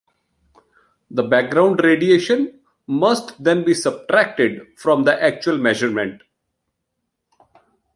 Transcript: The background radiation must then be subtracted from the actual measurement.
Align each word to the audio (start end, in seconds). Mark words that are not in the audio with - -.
The 1.11 1.21
background 1.21 1.81
radiation 1.83 2.59
must 2.87 3.35
then 3.43 3.63
be 3.63 3.75
subtracted 3.75 4.69
from 4.75 5.03
the 5.03 5.21
actual 5.21 5.59
measurement. 5.59 6.23